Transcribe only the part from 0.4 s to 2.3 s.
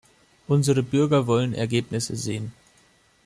Unsere Bürger wollen Ergebnisse